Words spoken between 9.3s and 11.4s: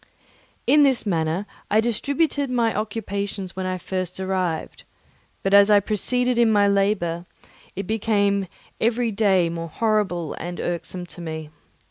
more horrible and irksome to